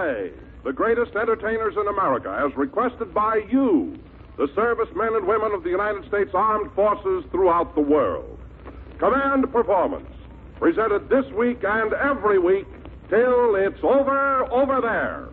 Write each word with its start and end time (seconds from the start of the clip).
USA, 0.00 0.30
the 0.64 0.72
greatest 0.72 1.16
entertainers 1.16 1.74
in 1.76 1.86
America, 1.88 2.44
as 2.46 2.56
requested 2.56 3.12
by 3.14 3.40
you, 3.50 3.98
the 4.36 4.48
servicemen 4.54 5.14
and 5.14 5.26
women 5.26 5.52
of 5.52 5.62
the 5.62 5.70
United 5.70 6.06
States 6.08 6.30
Armed 6.34 6.70
Forces 6.74 7.24
throughout 7.30 7.74
the 7.74 7.80
world. 7.80 8.38
Command 8.98 9.50
Performance, 9.52 10.08
presented 10.58 11.08
this 11.08 11.24
week 11.32 11.64
and 11.64 11.92
every 11.94 12.38
week 12.38 12.66
till 13.08 13.54
it's 13.56 13.82
over, 13.82 14.44
over 14.52 14.80
there. 14.80 15.28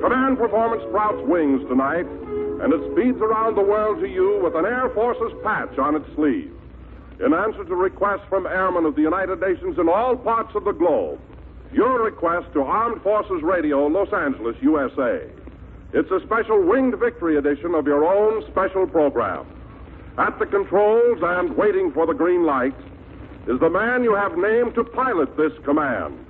Command 0.00 0.38
Performance 0.38 0.82
sprouts 0.88 1.22
wings 1.26 1.60
tonight, 1.68 2.06
and 2.62 2.72
it 2.72 2.92
speeds 2.92 3.18
around 3.20 3.56
the 3.56 3.62
world 3.62 4.00
to 4.00 4.08
you 4.08 4.40
with 4.42 4.54
an 4.54 4.64
Air 4.64 4.88
Force's 4.94 5.36
patch 5.42 5.76
on 5.78 5.96
its 5.96 6.06
sleeve. 6.14 6.54
In 7.18 7.34
answer 7.34 7.64
to 7.64 7.74
requests 7.74 8.24
from 8.28 8.46
airmen 8.46 8.84
of 8.84 8.94
the 8.94 9.02
United 9.02 9.40
Nations 9.40 9.78
in 9.78 9.88
all 9.88 10.16
parts 10.16 10.54
of 10.54 10.64
the 10.64 10.72
globe, 10.72 11.20
your 11.72 12.02
request 12.02 12.52
to 12.52 12.62
Armed 12.62 13.02
Forces 13.02 13.42
Radio, 13.42 13.86
Los 13.86 14.12
Angeles, 14.12 14.56
USA. 14.62 15.28
It's 15.92 16.10
a 16.10 16.20
special 16.24 16.62
Winged 16.62 16.98
Victory 16.98 17.36
edition 17.36 17.74
of 17.74 17.86
your 17.86 18.04
own 18.04 18.48
special 18.50 18.86
program. 18.86 19.44
At 20.16 20.38
the 20.38 20.46
controls 20.46 21.18
and 21.20 21.56
waiting 21.56 21.92
for 21.92 22.06
the 22.06 22.14
green 22.14 22.44
light 22.44 22.76
is 23.48 23.58
the 23.58 23.70
man 23.70 24.04
you 24.04 24.14
have 24.14 24.36
named 24.38 24.74
to 24.76 24.84
pilot 24.84 25.36
this 25.36 25.52
command. 25.64 26.24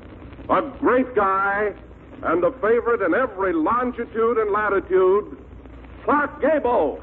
A 0.48 0.62
great 0.80 1.14
guy 1.14 1.74
and 2.22 2.42
a 2.42 2.52
favorite 2.52 3.02
in 3.02 3.14
every 3.14 3.52
longitude 3.52 4.38
and 4.38 4.50
latitude, 4.50 5.36
Clark 6.04 6.40
Gable. 6.42 6.98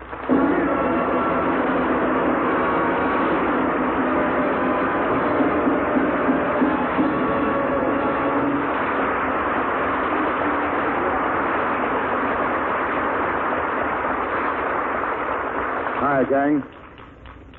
Hi, 16.01 16.25
gang. 16.29 16.61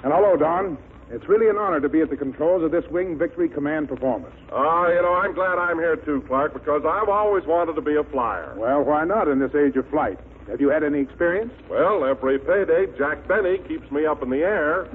And 0.02 0.12
hello, 0.12 0.36
Don. 0.36 0.76
It's 1.10 1.26
really 1.26 1.48
an 1.48 1.56
honor 1.56 1.80
to 1.80 1.88
be 1.88 2.02
at 2.02 2.10
the 2.10 2.16
controls 2.16 2.62
of 2.62 2.70
this 2.70 2.84
Winged 2.90 3.18
Victory 3.18 3.48
Command 3.48 3.88
performance. 3.88 4.34
Ah, 4.52 4.88
you 4.88 5.00
know, 5.00 5.14
I'm 5.14 5.34
glad 5.34 5.58
I'm 5.58 5.78
here 5.78 5.96
too, 5.96 6.22
Clark, 6.28 6.52
because 6.52 6.82
I've 6.84 7.08
always 7.08 7.44
wanted 7.46 7.74
to 7.74 7.80
be 7.80 7.96
a 7.96 8.04
flyer. 8.04 8.54
Well, 8.56 8.82
why 8.82 9.04
not 9.04 9.26
in 9.26 9.38
this 9.38 9.54
age 9.54 9.76
of 9.76 9.88
flight? 9.88 10.18
Have 10.48 10.60
you 10.60 10.68
had 10.68 10.82
any 10.82 11.00
experience? 11.00 11.52
Well, 11.68 12.04
every 12.04 12.38
payday, 12.38 12.86
Jack 12.98 13.26
Benny 13.28 13.58
keeps 13.68 13.90
me 13.90 14.06
up 14.06 14.22
in 14.22 14.30
the 14.30 14.42
air. 14.42 14.88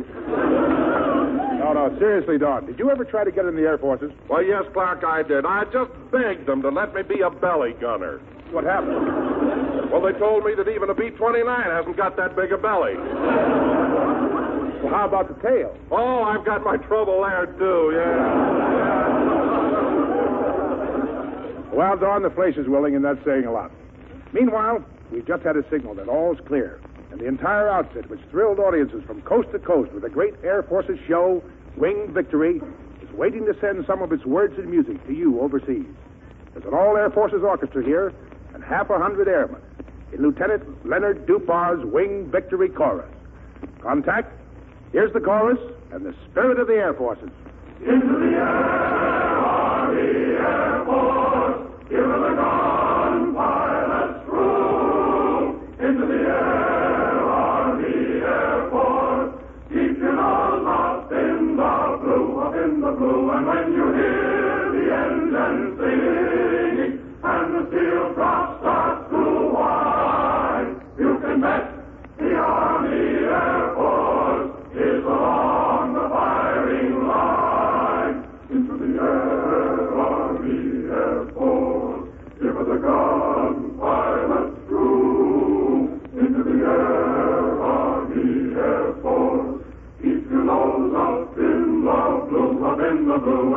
No, 1.60 1.74
no, 1.74 1.96
seriously, 1.98 2.38
Don. 2.38 2.66
Did 2.66 2.78
you 2.78 2.92
ever 2.92 3.06
try 3.06 3.24
to 3.24 3.32
get 3.32 3.46
in 3.46 3.56
the 3.56 3.62
Air 3.64 3.78
Forces? 3.78 4.12
Well, 4.30 4.44
yes, 4.44 4.64
Clark, 4.74 5.04
I 5.04 5.24
did. 5.24 5.46
I 5.46 5.64
just 5.66 5.92
begged 6.12 6.46
them 6.46 6.62
to 6.62 6.70
let 6.70 6.94
me 6.94 7.02
be 7.04 7.22
a 7.22 7.30
belly 7.30 7.74
gunner. 7.80 8.20
What 8.52 8.66
happened? 8.66 9.92
Well, 9.92 10.02
they 10.02 10.12
told 10.20 10.46
me 10.46 10.54
that 10.56 10.68
even 10.68 10.90
a 10.90 10.94
B 10.94 11.10
29 11.10 11.46
hasn't 11.46 11.98
got 11.98 12.16
that 12.18 12.36
big 12.36 12.52
a 12.52 12.58
belly. 12.58 12.96
Well, 14.84 14.94
how 14.94 15.08
about 15.08 15.28
the 15.28 15.42
tail? 15.42 15.76
Oh, 15.90 16.24
I've 16.24 16.46
got 16.46 16.64
my 16.64 16.78
trouble 16.78 17.22
there, 17.22 17.48
too, 17.58 17.94
yeah. 17.96 18.76
Well, 21.74 21.98
Don, 21.98 22.22
the 22.24 22.30
place 22.30 22.56
is 22.58 22.68
willing, 22.68 22.96
and 22.96 23.04
that's 23.04 23.24
saying 23.26 23.46
a 23.46 23.52
lot. 23.52 23.72
Meanwhile, 24.32 24.84
we've 25.12 25.26
just 25.26 25.44
had 25.44 25.58
a 25.58 25.70
signal 25.70 25.94
that 25.96 26.08
all's 26.08 26.40
clear, 26.48 26.80
and 27.12 27.20
the 27.20 27.26
entire 27.26 27.70
outfit, 27.70 28.10
which 28.10 28.22
thrilled 28.32 28.60
audiences 28.60 29.04
from 29.06 29.22
coast 29.22 29.52
to 29.52 29.60
coast 29.60 29.92
with 29.92 30.04
the 30.04 30.10
great 30.10 30.34
Air 30.44 30.64
Forces 30.64 31.00
show, 31.08 31.44
Winged 31.78 32.12
Victory, 32.12 32.62
is 33.02 33.12
waiting 33.14 33.46
to 33.46 33.56
send 33.60 33.86
some 33.86 34.02
of 34.02 34.12
its 34.12 34.26
words 34.26 34.58
and 34.58 34.70
music 34.70 35.06
to 35.08 35.14
you 35.14 35.40
overseas. 35.42 35.86
There's 36.54 36.66
an 36.66 36.74
all 36.74 36.98
Air 36.98 37.10
Forces 37.10 37.44
orchestra 37.44 37.84
here 37.84 38.14
and 38.54 38.64
half 38.64 38.90
a 38.90 38.98
hundred 38.98 39.28
airmen 39.28 39.62
in 40.14 40.22
Lieutenant 40.22 40.86
Leonard 40.86 41.26
DePaur's 41.26 41.86
Winged 41.86 42.32
Victory 42.32 42.70
Chorus. 42.70 43.10
Contact, 43.82 44.32
here's 44.92 45.12
the 45.14 45.20
chorus 45.20 45.60
and 45.92 46.06
the 46.06 46.16
spirit 46.30 46.60
of 46.60 46.68
the 46.68 46.74
Air 46.76 46.94
Forces. 46.94 47.30
Into 47.82 48.08
the 48.08 48.36
air, 48.36 48.42
Army 48.42 50.02
Air 50.02 50.86
Force, 50.86 51.68
give 51.90 52.00
the 52.00 52.36
gun, 52.36 52.65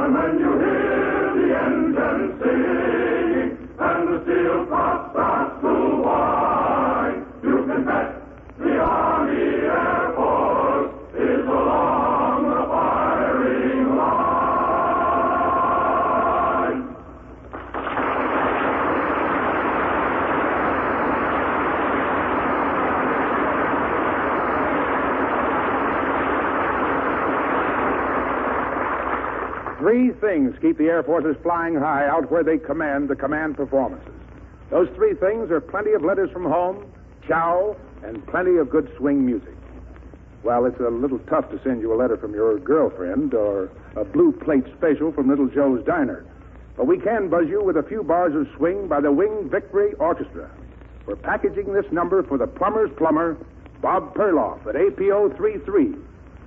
and 0.08 0.16
when 0.16 0.38
you 0.38 0.50
hear 0.58 1.34
the 1.36 1.46
engine 1.64 2.38
singing 2.40 2.77
keep 30.60 30.78
the 30.78 30.84
Air 30.84 31.02
Forces 31.02 31.36
flying 31.42 31.74
high 31.74 32.06
out 32.06 32.30
where 32.30 32.42
they 32.42 32.58
command 32.58 33.08
the 33.08 33.16
command 33.16 33.56
performances. 33.56 34.12
Those 34.70 34.88
three 34.94 35.14
things 35.14 35.50
are 35.50 35.60
plenty 35.60 35.92
of 35.92 36.04
letters 36.04 36.30
from 36.30 36.44
home, 36.44 36.92
chow, 37.26 37.76
and 38.02 38.26
plenty 38.26 38.56
of 38.56 38.70
good 38.70 38.90
swing 38.96 39.24
music. 39.24 39.54
Well, 40.42 40.66
it's 40.66 40.78
a 40.80 40.88
little 40.88 41.18
tough 41.20 41.50
to 41.50 41.60
send 41.64 41.80
you 41.80 41.92
a 41.92 41.96
letter 41.96 42.16
from 42.16 42.34
your 42.34 42.58
girlfriend 42.58 43.34
or 43.34 43.70
a 43.96 44.04
blue 44.04 44.32
plate 44.32 44.64
special 44.76 45.12
from 45.12 45.28
Little 45.28 45.48
Joe's 45.48 45.84
Diner. 45.84 46.24
But 46.76 46.86
we 46.86 46.98
can 46.98 47.28
buzz 47.28 47.48
you 47.48 47.62
with 47.62 47.76
a 47.76 47.82
few 47.82 48.04
bars 48.04 48.34
of 48.36 48.46
swing 48.56 48.86
by 48.86 49.00
the 49.00 49.10
Winged 49.10 49.50
Victory 49.50 49.94
Orchestra. 49.94 50.48
We're 51.06 51.16
packaging 51.16 51.72
this 51.72 51.90
number 51.90 52.22
for 52.22 52.38
the 52.38 52.46
plumber's 52.46 52.90
plumber, 52.96 53.36
Bob 53.80 54.14
Perloff 54.14 54.66
at 54.66 54.76
APO 54.76 55.30
33. 55.36 55.94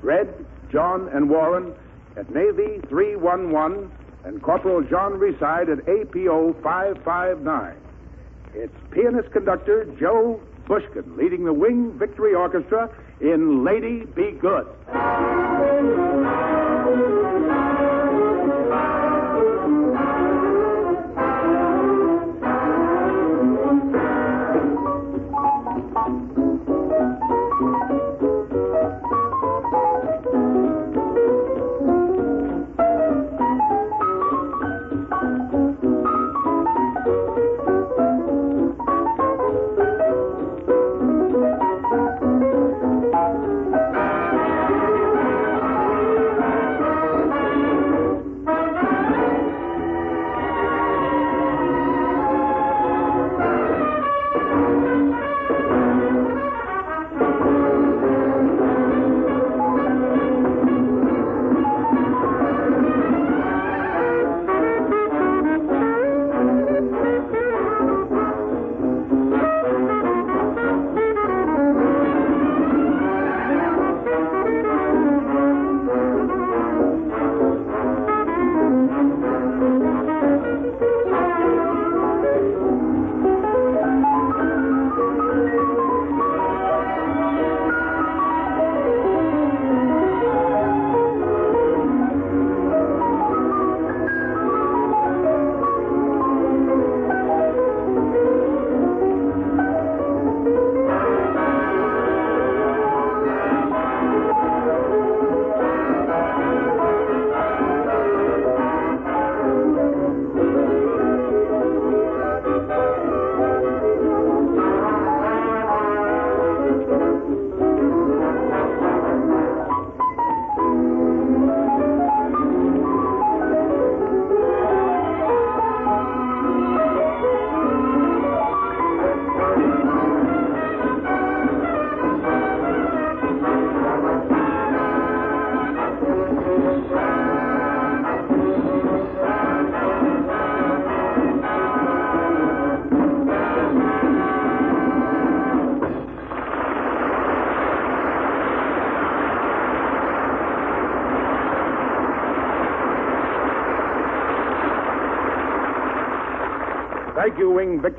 Red, 0.01 0.45
John, 0.71 1.09
and 1.09 1.29
Warren, 1.29 1.73
at 2.15 2.33
Navy 2.33 2.79
311 2.87 3.91
and 4.23 4.41
Corporal 4.41 4.81
John 4.83 5.13
Reside 5.13 5.69
at 5.69 5.79
APO 5.87 6.53
559. 6.61 7.75
It's 8.53 8.73
pianist 8.91 9.31
conductor 9.31 9.85
Joe 9.99 10.41
Bushkin 10.67 11.17
leading 11.17 11.45
the 11.45 11.53
Winged 11.53 11.95
Victory 11.95 12.33
Orchestra 12.33 12.89
in 13.19 13.63
Lady 13.63 14.05
Be 14.05 14.31
Good. 14.31 14.67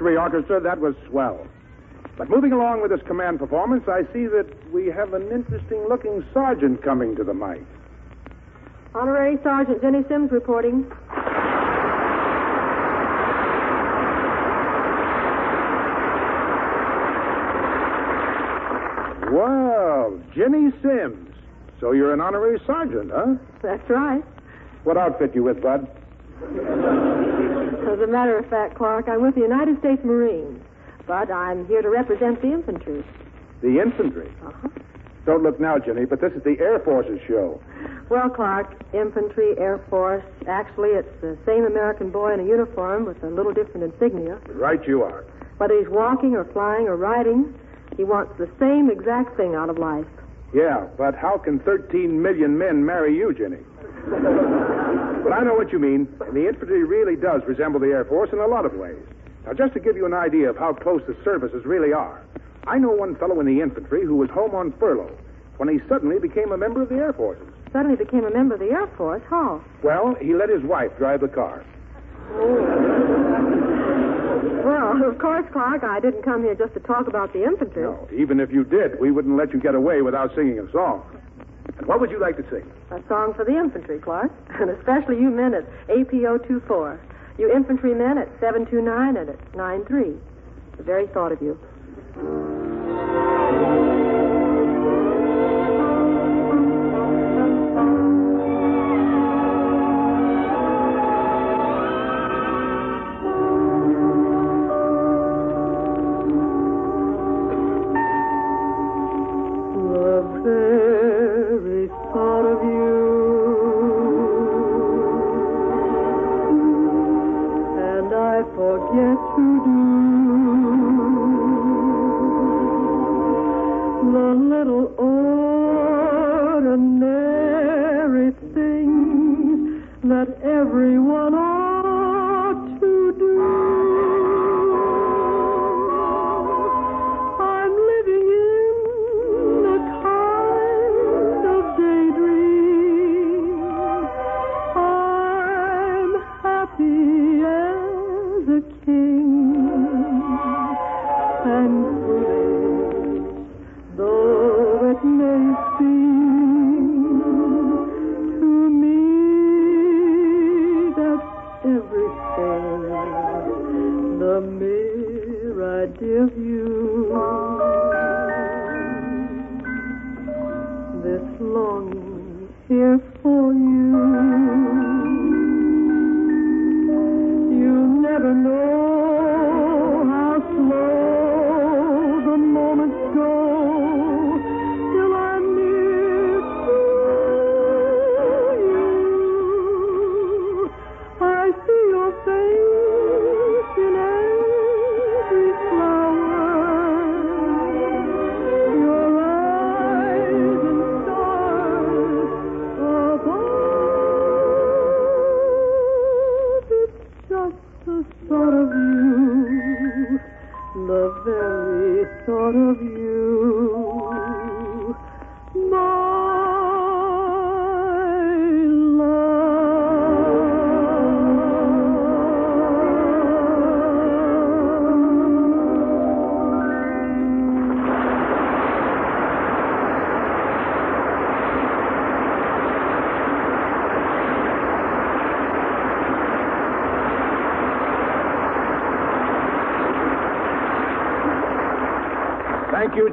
Victory 0.02 0.16
Orchestra. 0.16 0.60
That 0.60 0.81
was 0.81 0.96
swell. 1.08 1.46
But 2.19 2.28
moving 2.28 2.50
along 2.50 2.82
with 2.82 2.90
this 2.90 3.00
command 3.06 3.38
performance, 3.38 3.84
I 3.87 4.02
see 4.12 4.26
that 4.26 4.49
we 4.72 4.87
have 4.87 5.14
an 5.14 5.31
interesting 5.31 5.87
looking 5.88 6.25
sergeant 6.34 6.82
coming 6.82 7.14
to 7.14 7.22
the 7.22 7.32
mic. 7.32 7.62
Honorary 8.96 9.38
Sergeant 9.44 9.81
Ginny 9.81 10.02
Sims 10.08 10.32
reporting. 10.32 10.90
Well, 19.32 20.20
Ginny 20.34 20.72
Sims. 20.82 21.32
So 21.78 21.93
you're 21.93 22.12
an 22.12 22.20
honorary 22.20 22.60
sergeant, 22.66 23.12
huh? 23.14 23.37
That's 23.62 23.88
right. 23.88 24.25
What 24.82 24.96
outfit 24.96 25.32
you 25.37 25.44
with, 25.44 25.62
Bud? 25.62 25.87
As 27.92 28.00
a 28.00 28.06
matter 28.06 28.38
of 28.38 28.46
fact, 28.48 28.74
Clark, 28.76 29.08
I'm 29.08 29.22
with 29.22 29.34
the 29.34 29.40
United 29.40 29.78
States 29.80 30.02
Marines, 30.04 30.62
but 31.06 31.30
I'm 31.30 31.66
here 31.66 31.82
to 31.82 31.90
represent 31.90 32.40
the 32.40 32.52
infantry. 32.52 33.04
The 33.60 33.80
infantry. 33.80 34.32
Uh-huh. 34.44 34.68
Don't 35.24 35.42
look 35.42 35.60
now, 35.60 35.78
Ginny, 35.78 36.04
but 36.04 36.20
this 36.20 36.32
is 36.32 36.42
the 36.42 36.56
Air 36.58 36.80
Force's 36.80 37.20
show. 37.28 37.60
Well, 38.08 38.28
Clark, 38.28 38.74
infantry, 38.92 39.56
Air 39.56 39.78
Force, 39.88 40.24
actually, 40.48 40.90
it's 40.90 41.20
the 41.20 41.38
same 41.46 41.64
American 41.64 42.10
boy 42.10 42.34
in 42.34 42.40
a 42.40 42.44
uniform 42.44 43.04
with 43.04 43.22
a 43.22 43.28
little 43.28 43.52
different 43.52 43.92
insignia. 43.92 44.40
Right 44.48 44.84
you 44.86 45.02
are. 45.02 45.24
Whether 45.58 45.78
he's 45.78 45.88
walking 45.88 46.34
or 46.34 46.44
flying 46.44 46.88
or 46.88 46.96
riding, 46.96 47.54
he 47.96 48.02
wants 48.04 48.32
the 48.36 48.50
same 48.58 48.90
exact 48.90 49.36
thing 49.36 49.54
out 49.54 49.70
of 49.70 49.78
life. 49.78 50.06
Yeah, 50.52 50.88
but 50.98 51.14
how 51.14 51.38
can 51.38 51.60
13 51.60 52.20
million 52.20 52.58
men 52.58 52.84
marry 52.84 53.16
you, 53.16 53.32
Ginny? 53.32 53.62
But 54.08 55.32
I 55.32 55.43
know 55.44 55.54
what 55.54 55.72
you 55.72 55.78
mean. 55.78 56.08
And 56.20 56.37
the 56.37 56.49
infantry 56.49 56.84
really 56.84 57.16
does 57.16 57.43
resemble 57.46 57.81
the 57.81 57.88
Air 57.88 58.05
Force 58.05 58.31
in 58.32 58.38
a 58.38 58.46
lot 58.46 58.65
of 58.67 58.74
ways. 58.74 59.03
Now, 59.46 59.53
just 59.53 59.74
to 59.74 59.81
give 59.81 59.96
you 59.96 60.06
an 60.06 60.15
idea 60.15 60.50
of 60.50 60.56
how 60.56 60.72
close 60.72 61.03
the 61.06 61.17
services 61.24 61.65
really 61.65 61.93
are, 61.93 62.22
I 62.67 62.79
know 62.79 62.91
one 62.91 63.17
fellow 63.17 63.41
in 63.41 63.46
the 63.46 63.60
infantry 63.60 64.05
who 64.05 64.17
was 64.17 64.31
home 64.31 64.55
on 64.55 64.72
furlough 64.79 65.17
when 65.56 65.69
he 65.69 65.81
suddenly 65.88 66.19
became 66.19 66.53
a 66.53 66.56
member 66.56 66.82
of 66.82 66.88
the 66.88 66.96
Air 66.96 67.12
Forces. 67.12 67.46
Suddenly 67.72 67.96
became 67.96 68.24
a 68.24 68.31
member 68.31 68.55
of 68.55 68.60
the 68.60 68.70
Air 68.70 68.86
Force. 68.96 69.22
How? 69.29 69.62
Well, 69.82 70.15
he 70.20 70.34
let 70.34 70.48
his 70.48 70.62
wife 70.62 70.96
drive 70.98 71.20
the 71.20 71.29
car. 71.29 71.65
Oh. 72.32 72.93
Well, 74.65 75.10
of 75.10 75.19
course, 75.19 75.44
Clark, 75.53 75.82
I 75.82 76.00
didn't 76.00 76.22
come 76.22 76.44
here 76.44 76.55
just 76.55 76.74
to 76.74 76.81
talk 76.81 77.08
about 77.08 77.32
the 77.32 77.44
infantry. 77.44 77.82
No, 77.82 78.08
even 78.15 78.41
if 78.41 78.50
you 78.53 78.65
did, 78.65 79.00
we 79.00 79.10
wouldn't 79.10 79.36
let 79.36 79.53
you 79.53 79.60
get 79.60 79.74
away 79.74 80.03
without 80.03 80.34
singing 80.34 80.58
a 80.58 80.70
song. 80.70 81.03
What 81.86 82.01
would 82.01 82.10
you 82.10 82.20
like 82.20 82.36
to 82.36 82.44
sing? 82.51 82.70
A 82.91 83.03
song 83.08 83.34
for 83.34 83.44
the 83.44 83.56
infantry, 83.56 83.98
Clark, 83.98 84.31
and 84.60 84.70
especially 84.70 85.17
you 85.19 85.31
men 85.31 85.55
at 85.55 85.65
APO 85.89 86.39
24. 86.39 87.01
You 87.39 87.53
infantry 87.53 87.94
men 87.94 88.19
at 88.19 88.29
729 88.41 89.17
and 89.17 89.31
at 89.31 89.56
93. 89.56 90.15
The 90.77 90.82
very 90.82 91.06
thought 91.08 91.32
of 91.32 91.41
you. 91.43 91.58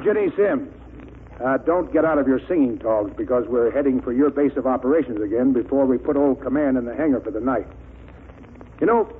Ginny 0.02 0.30
Sims. 0.36 0.72
Uh, 1.44 1.56
don't 1.58 1.92
get 1.92 2.04
out 2.04 2.18
of 2.18 2.28
your 2.28 2.40
singing 2.46 2.78
togs 2.78 3.14
because 3.16 3.46
we're 3.46 3.70
heading 3.70 4.00
for 4.02 4.12
your 4.12 4.30
base 4.30 4.56
of 4.56 4.66
operations 4.66 5.20
again 5.22 5.52
before 5.52 5.86
we 5.86 5.96
put 5.96 6.16
old 6.16 6.40
command 6.42 6.76
in 6.76 6.84
the 6.84 6.94
hangar 6.94 7.20
for 7.20 7.30
the 7.30 7.40
night. 7.40 7.66
You 8.80 8.86
know, 8.86 9.10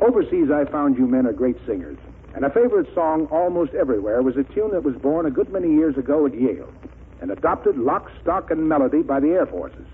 overseas 0.00 0.50
I 0.50 0.64
found 0.66 0.98
you 0.98 1.06
men 1.06 1.26
are 1.26 1.32
great 1.32 1.56
singers. 1.66 1.98
And 2.34 2.44
a 2.44 2.50
favorite 2.50 2.92
song 2.94 3.26
almost 3.26 3.74
everywhere 3.74 4.22
was 4.22 4.36
a 4.36 4.44
tune 4.44 4.70
that 4.70 4.84
was 4.84 4.94
born 4.96 5.26
a 5.26 5.30
good 5.30 5.50
many 5.52 5.72
years 5.72 5.96
ago 5.96 6.26
at 6.26 6.34
Yale 6.34 6.72
and 7.20 7.30
adopted 7.30 7.76
lock, 7.76 8.10
stock, 8.20 8.50
and 8.50 8.68
melody 8.68 9.02
by 9.02 9.20
the 9.20 9.28
Air 9.28 9.46
Forces. 9.46 9.86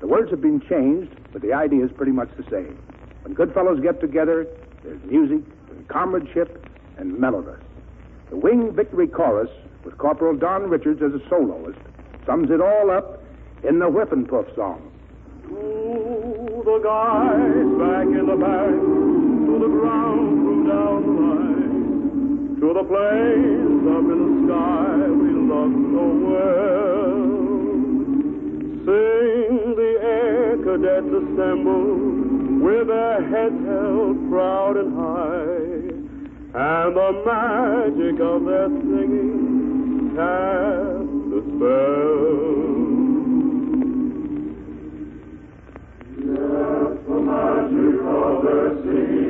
The 0.00 0.06
words 0.06 0.30
have 0.30 0.40
been 0.40 0.60
changed, 0.60 1.14
but 1.32 1.42
the 1.42 1.52
idea 1.52 1.84
is 1.84 1.90
pretty 1.92 2.12
much 2.12 2.28
the 2.36 2.44
same. 2.50 2.78
When 3.22 3.34
good 3.34 3.52
fellows 3.54 3.80
get 3.80 4.00
together, 4.00 4.46
there's 4.84 5.02
music 5.04 5.42
and 5.70 5.88
comradeship 5.88 6.66
and 6.96 7.18
mellowness. 7.18 7.60
The 8.30 8.36
Winged 8.36 8.74
Victory 8.74 9.06
Chorus, 9.06 9.50
with 9.84 9.96
Corporal 9.96 10.36
Don 10.36 10.68
Richards 10.68 11.00
as 11.02 11.14
a 11.14 11.28
soloist, 11.30 11.78
sums 12.26 12.50
it 12.50 12.60
all 12.60 12.90
up 12.90 13.22
in 13.66 13.78
the 13.78 13.86
Whiffenpoof 13.86 14.54
song. 14.54 14.82
To 15.48 16.62
the 16.64 16.78
guys 16.84 17.64
back 17.80 18.06
in 18.06 18.26
the 18.26 18.36
back, 18.36 18.68
to 18.68 19.58
the 19.58 19.68
ground 19.68 20.44
crew 20.44 20.68
down 20.68 21.02
the 21.06 21.12
line, 21.22 22.60
to 22.60 22.68
the 22.74 22.84
planes 22.84 23.86
up 23.88 24.04
in 24.12 24.18
the 24.20 24.32
sky 24.44 25.08
we 25.08 25.30
love 25.48 25.72
so 25.88 26.04
well. 26.28 27.16
Sing 28.84 29.72
the 29.74 29.92
air 30.04 30.56
cadets 30.58 31.08
assemble 31.08 31.96
with 32.62 32.88
their 32.88 33.20
heads 33.30 33.64
held 33.64 34.28
proud 34.28 34.76
and 34.76 34.92
high. 34.98 35.67
And 36.60 36.96
the 36.96 37.12
magic 37.24 38.18
of 38.20 38.44
their 38.44 38.66
singing 38.66 40.10
casts 40.16 41.30
a 41.30 41.40
spell. 41.54 42.58
Yes, 46.18 46.98
the 47.06 47.18
magic 47.30 47.98
of 48.02 48.42
their 48.42 48.70
singing, 48.82 49.27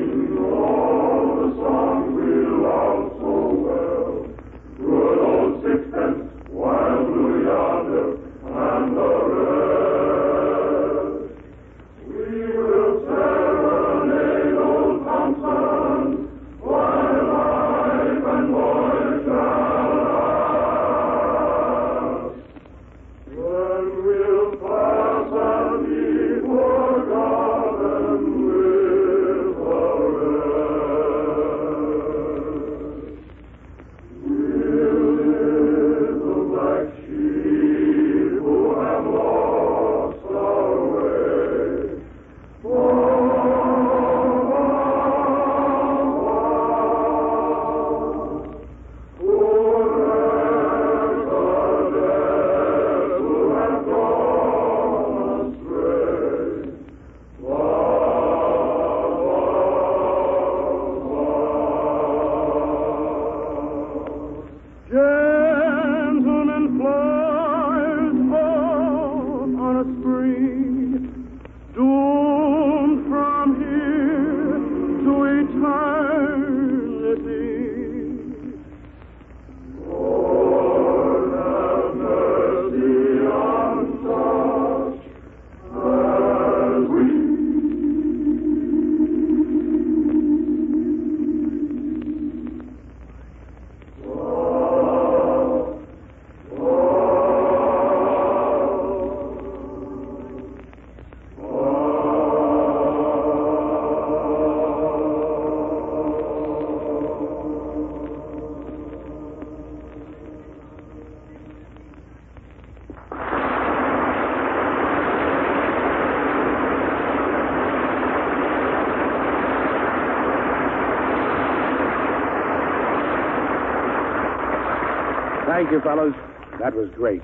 Thank 125.48 125.70
you, 125.70 125.80
fellows. 125.80 126.12
That 126.60 126.74
was 126.74 126.90
great. 126.90 127.22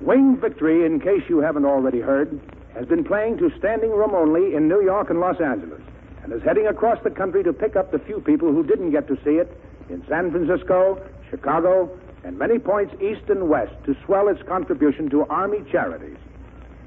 Winged 0.00 0.40
Victory, 0.40 0.84
in 0.84 0.98
case 0.98 1.22
you 1.28 1.38
haven't 1.38 1.64
already 1.64 2.00
heard, 2.00 2.40
has 2.74 2.86
been 2.86 3.04
playing 3.04 3.38
to 3.38 3.52
standing 3.56 3.90
room 3.90 4.16
only 4.16 4.56
in 4.56 4.66
New 4.66 4.82
York 4.82 5.10
and 5.10 5.20
Los 5.20 5.40
Angeles, 5.40 5.80
and 6.24 6.32
is 6.32 6.42
heading 6.42 6.66
across 6.66 6.98
the 7.04 7.10
country 7.10 7.44
to 7.44 7.52
pick 7.52 7.76
up 7.76 7.92
the 7.92 8.00
few 8.00 8.18
people 8.18 8.52
who 8.52 8.64
didn't 8.64 8.90
get 8.90 9.06
to 9.06 9.16
see 9.22 9.36
it 9.36 9.56
in 9.88 10.04
San 10.08 10.32
Francisco, 10.32 11.00
Chicago, 11.30 11.88
and 12.24 12.36
many 12.36 12.58
points 12.58 12.92
east 13.00 13.30
and 13.30 13.48
west 13.48 13.72
to 13.84 13.96
swell 14.04 14.26
its 14.26 14.42
contribution 14.42 15.08
to 15.10 15.24
Army 15.26 15.62
charities. 15.70 16.18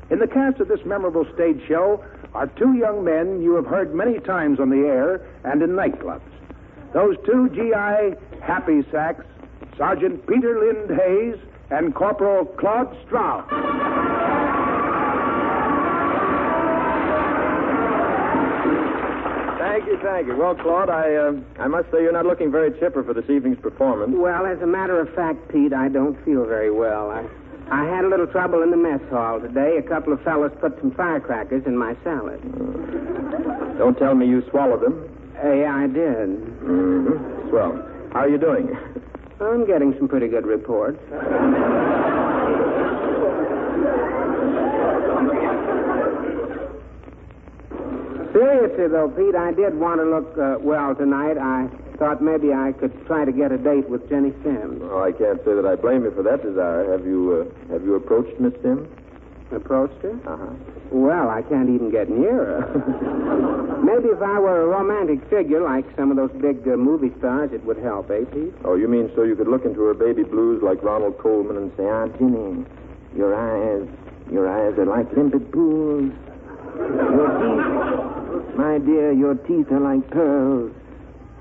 In 0.10 0.20
the 0.20 0.28
cast 0.28 0.60
of 0.60 0.68
this 0.68 0.84
memorable 0.86 1.26
stage 1.34 1.62
show 1.70 2.04
are 2.34 2.48
two 2.48 2.74
young 2.74 3.06
men 3.06 3.42
you 3.42 3.56
have 3.56 3.66
heard 3.66 3.96
many 3.96 4.20
times 4.20 4.60
on 4.60 4.70
the 4.70 4.86
air 4.86 5.26
and 5.46 5.62
in 5.62 5.70
nightclubs. 5.70 6.20
Those 6.92 7.16
two 7.26 7.48
GI 7.48 8.42
happy 8.42 8.84
sacks, 8.92 9.24
Sergeant 9.80 10.28
Peter 10.28 10.60
Lind 10.60 11.00
Hayes 11.00 11.40
and 11.72 11.96
Corporal 11.96 12.44
Claude 12.46 12.96
Stroud. 13.08 13.48
Thank 19.58 19.86
you, 19.88 19.98
thank 20.04 20.28
you. 20.28 20.36
Well, 20.36 20.56
Claude, 20.56 20.90
I 20.90 21.16
uh, 21.16 21.32
I 21.60 21.68
must 21.68 21.90
say 21.92 22.02
you're 22.02 22.12
not 22.12 22.26
looking 22.26 22.52
very 22.52 22.78
chipper 22.78 23.04
for 23.04 23.14
this 23.14 23.30
evening's 23.30 23.60
performance. 23.62 24.12
Well, 24.14 24.46
as 24.46 24.62
a 24.62 24.68
matter 24.68 25.00
of 25.00 25.16
fact, 25.16 25.48
Pete, 25.48 25.72
I 25.72 25.88
don't 25.88 26.22
feel 26.26 26.46
very 26.46 26.72
well. 26.72 27.10
I, 27.12 27.24
I 27.72 27.86
had 27.86 28.04
a 28.04 28.10
little 28.10 28.28
trouble 28.28 28.62
in 28.64 28.72
the 28.72 28.78
mess 28.78 29.02
hall 29.10 29.40
today. 29.40 29.78
A 29.78 29.82
couple 29.82 30.12
of 30.12 30.22
fellows 30.24 30.52
put 30.60 30.78
some 30.82 30.92
firecrackers 30.92 31.66
in 31.66 31.78
my 31.78 31.96
salad. 32.04 32.42
Don't 33.78 33.98
tell 33.98 34.14
me 34.14 34.28
you 34.28 34.44
swallowed 34.50 34.82
them. 34.82 35.08
Uh, 35.42 35.54
yeah, 35.54 35.74
I 35.74 35.88
did. 35.88 36.28
Mm-hmm. 36.68 37.50
Swell. 37.50 37.86
How 38.12 38.22
are 38.22 38.30
you 38.30 38.38
doing? 38.40 38.76
I'm 39.42 39.66
getting 39.66 39.96
some 39.98 40.08
pretty 40.08 40.28
good 40.28 40.46
reports. 40.46 41.00
Seriously, 48.34 48.88
though, 48.90 49.10
Pete, 49.10 49.36
I 49.36 49.52
did 49.52 49.74
want 49.76 50.00
to 50.00 50.06
look 50.06 50.38
uh, 50.38 50.60
well 50.60 50.94
tonight. 50.94 51.38
I 51.38 51.68
thought 51.98 52.22
maybe 52.22 52.54
I 52.54 52.74
could 52.74 52.94
try 53.08 53.26
to 53.26 53.32
get 53.32 53.52
a 53.52 53.58
date 53.58 53.90
with 53.90 54.08
Ginny 54.08 54.32
Sims. 54.44 54.82
Oh, 54.84 55.02
I 55.02 55.12
can't 55.12 55.44
say 55.44 55.54
that 55.56 55.66
I 55.66 55.76
blame 55.76 56.04
you 56.04 56.12
for 56.12 56.24
that 56.24 56.44
desire. 56.44 56.92
Have 56.92 57.06
you 57.06 57.48
uh, 57.48 57.74
have 57.74 57.84
you 57.84 57.96
approached 57.96 58.40
Miss 58.40 58.54
Sims? 58.62 58.88
Approached 59.52 60.02
her? 60.04 60.14
Uh 60.28 60.38
huh. 60.38 60.54
Well, 60.92 61.30
I 61.30 61.42
can't 61.42 61.70
even 61.70 61.90
get 61.92 62.08
near 62.10 62.46
her. 62.46 63.80
maybe 63.84 64.10
if 64.10 64.22
I 64.22 64.40
were 64.40 64.62
a 64.62 64.68
romantic 64.68 65.28
figure 65.30 65.62
like 65.62 65.86
some 65.98 66.12
of 66.12 66.18
those 66.18 66.32
big 66.42 66.68
uh, 66.68 66.78
movie 66.78 67.12
stars, 67.18 67.52
it 67.52 67.64
would 67.66 67.78
help, 67.78 68.12
eh, 68.12 68.26
Pete? 68.32 68.54
Oh, 68.64 68.76
you 68.76 68.88
mean 68.88 69.12
so 69.16 69.24
you 69.24 69.36
could 69.36 69.48
look 69.48 69.66
into 69.66 69.82
her 69.82 69.94
baby 69.96 70.24
blues 70.24 70.62
like 70.62 70.84
Ronald 70.84 71.18
Colman 71.18 71.58
and 71.58 71.72
say, 71.78 71.86
Ah, 71.90 72.08
Ginny, 72.18 72.64
your 73.16 73.34
eyes, 73.34 73.88
your 74.32 74.48
eyes 74.48 74.78
are 74.78 74.86
like 74.86 75.12
limpid 75.18 75.52
pools. 75.52 76.12
Your 76.78 77.30
teeth, 77.42 78.56
my 78.56 78.78
dear, 78.78 79.12
your 79.12 79.34
teeth 79.36 79.72
are 79.72 79.80
like 79.80 80.08
pearls. 80.12 80.72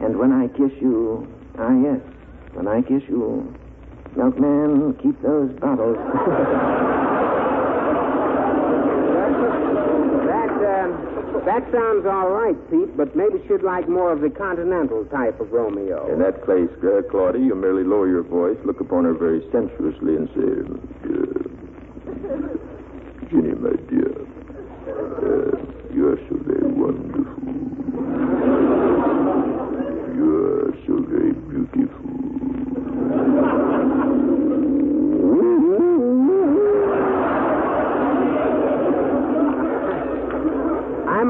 And 0.01 0.19
when 0.19 0.33
I 0.33 0.49
kiss 0.49 0.73
you, 0.81 1.29
ah, 1.59 1.77
yes, 1.83 2.01
when 2.55 2.67
I 2.69 2.81
kiss 2.83 3.03
you, 3.09 3.55
milkman, 4.17 4.95
keep 5.03 5.21
those 5.23 5.53
bottles. 5.61 5.99
That, 10.29 10.51
uh, 10.51 11.28
that 11.45 11.63
sounds 11.73 12.07
all 12.07 12.31
right, 12.31 12.57
Pete, 12.71 12.97
but 12.97 13.15
maybe 13.17 13.43
she'd 13.49 13.63
like 13.63 13.89
more 13.89 14.13
of 14.13 14.21
the 14.21 14.31
continental 14.31 15.05
type 15.07 15.41
of 15.41 15.53
Romeo. 15.53 16.11
In 16.13 16.19
that 16.21 16.45
case, 16.47 16.71
uh, 16.85 17.03
Claudia, 17.11 17.43
you 17.45 17.55
merely 17.55 17.85
lower 17.85 18.09
your 18.09 18.23
voice, 18.23 18.57
look 18.65 18.81
upon 18.81 19.05
her 19.05 19.15
very 19.15 19.43
sensuously, 19.53 20.17
and 20.17 20.29
say, 20.35 20.51
uh, 21.05 21.49
Ginny, 23.31 23.55
my 23.61 23.77
dear, 23.89 24.15
uh, 24.89 25.57
you 25.93 26.09
are 26.09 26.19
so 26.29 26.37
very 26.49 26.73
wonderful. 26.73 27.43
You 30.17 30.29
are 30.47 30.73
so 30.87 31.03
very 31.03 31.33
beautiful. 31.33 32.08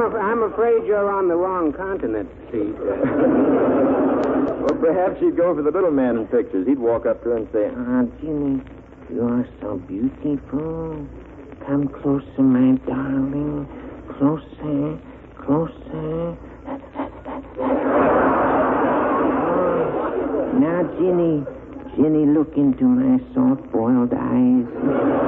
I'm, 0.09 0.15
af- 0.15 0.23
I'm 0.23 0.43
afraid 0.43 0.87
you're 0.87 1.11
on 1.13 1.29
the 1.29 1.35
wrong 1.37 1.71
continent, 1.73 2.31
Pete. 2.51 2.75
Well, 2.81 4.77
perhaps 4.81 5.21
she'd 5.21 5.37
go 5.37 5.55
for 5.55 5.61
the 5.61 5.71
little 5.71 5.91
man 5.91 6.17
in 6.17 6.27
pictures. 6.29 6.67
He'd 6.67 6.79
walk 6.79 7.05
up 7.05 7.23
to 7.25 7.29
her 7.31 7.37
and 7.37 7.47
say, 7.53 7.69
Ah, 7.77 8.05
Ginny, 8.19 8.63
you 9.13 9.23
are 9.29 9.47
so 9.61 9.77
beautiful. 9.77 11.07
Come 11.67 11.89
closer, 11.89 12.41
my 12.43 12.79
darling. 12.87 13.69
Closer, 14.17 14.99
closer. 15.37 16.37
Oh, 19.21 20.53
now, 20.59 20.83
Ginny, 20.97 21.45
Ginny, 21.97 22.25
look 22.33 22.57
into 22.57 22.85
my 22.85 23.19
soft-boiled 23.35 24.15
eyes. 24.15 25.28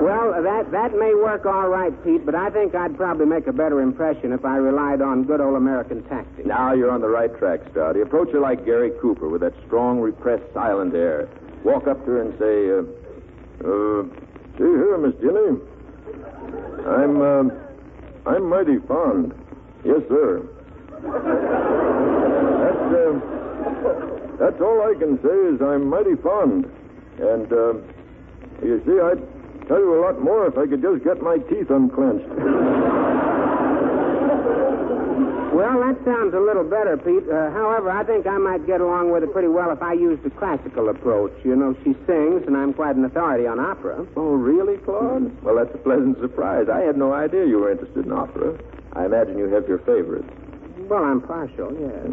Well, 0.00 0.42
that, 0.42 0.70
that 0.70 0.92
may 0.98 1.14
work 1.14 1.44
all 1.46 1.68
right, 1.68 1.92
Pete, 2.04 2.24
but 2.24 2.34
I 2.34 2.50
think 2.50 2.74
I'd 2.74 2.96
probably 2.96 3.26
make 3.26 3.46
a 3.46 3.52
better 3.52 3.80
impression 3.80 4.32
if 4.32 4.44
I 4.44 4.56
relied 4.56 5.02
on 5.02 5.24
good 5.24 5.40
old 5.40 5.56
American 5.56 6.02
tactics. 6.04 6.46
Now 6.46 6.72
you're 6.72 6.90
on 6.90 7.00
the 7.00 7.08
right 7.08 7.36
track, 7.38 7.60
Stouty. 7.72 8.02
Approach 8.02 8.30
her 8.32 8.40
like 8.40 8.64
Gary 8.64 8.92
Cooper 9.00 9.28
with 9.28 9.42
that 9.42 9.54
strong, 9.66 10.00
repressed, 10.00 10.44
silent 10.54 10.94
air. 10.94 11.28
Walk 11.64 11.86
up 11.86 12.04
to 12.04 12.10
her 12.10 12.22
and 12.22 12.38
say, 12.38 12.70
uh, 12.70 12.82
uh, 13.68 14.04
see 14.56 14.64
here, 14.64 14.96
Miss 14.98 15.14
Ginny. 15.20 15.60
I'm, 16.86 17.20
uh, 17.20 17.50
I'm 18.26 18.48
mighty 18.48 18.78
fond. 18.88 19.34
Yes, 19.84 20.00
sir. 20.08 20.42
That's, 22.60 22.94
uh, 22.94 23.20
that's 24.38 24.60
all 24.60 24.82
I 24.82 24.94
can 24.98 25.20
say 25.22 25.54
is 25.54 25.60
I'm 25.60 25.88
mighty 25.88 26.16
fond. 26.16 26.64
And, 27.18 27.52
uh, 27.52 27.74
you 28.62 28.82
see, 28.86 28.98
I'd 28.98 29.39
tell 29.70 29.78
you 29.78 29.94
a 29.94 30.02
lot 30.02 30.18
more 30.18 30.48
if 30.50 30.58
I 30.58 30.66
could 30.66 30.82
just 30.82 31.04
get 31.04 31.22
my 31.22 31.38
teeth 31.46 31.70
unclenched. 31.70 32.26
Well, 35.54 35.78
that 35.86 35.94
sounds 36.04 36.34
a 36.34 36.40
little 36.40 36.64
better, 36.64 36.96
Pete. 36.96 37.22
Uh, 37.30 37.50
however, 37.54 37.90
I 37.90 38.02
think 38.02 38.26
I 38.26 38.38
might 38.38 38.66
get 38.66 38.80
along 38.80 39.12
with 39.12 39.22
it 39.22 39.32
pretty 39.32 39.46
well 39.46 39.70
if 39.70 39.80
I 39.80 39.92
used 39.92 40.24
the 40.24 40.30
classical 40.30 40.88
approach. 40.88 41.32
You 41.44 41.54
know, 41.54 41.76
she 41.84 41.94
sings, 42.06 42.42
and 42.50 42.56
I'm 42.56 42.74
quite 42.74 42.96
an 42.96 43.04
authority 43.04 43.46
on 43.46 43.60
opera. 43.60 44.04
Oh, 44.16 44.34
really, 44.34 44.78
Claude? 44.78 45.30
Well, 45.44 45.54
that's 45.54 45.74
a 45.74 45.78
pleasant 45.78 46.18
surprise. 46.18 46.66
I 46.68 46.80
had 46.80 46.96
no 46.96 47.12
idea 47.12 47.46
you 47.46 47.60
were 47.60 47.70
interested 47.70 48.06
in 48.06 48.10
opera. 48.10 48.58
I 48.94 49.04
imagine 49.04 49.38
you 49.38 49.46
have 49.54 49.68
your 49.68 49.78
favorites. 49.78 50.26
Well, 50.90 51.04
I'm 51.04 51.20
partial, 51.20 51.70
yes. 51.78 52.10